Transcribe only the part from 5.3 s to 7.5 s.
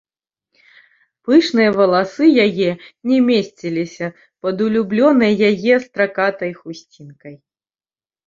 яе стракатай хусцінкай.